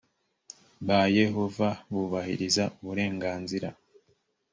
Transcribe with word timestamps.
ba 0.87 0.99
yehova 1.17 1.69
bubahiriza 1.91 2.63
uburenganzira 2.81 3.69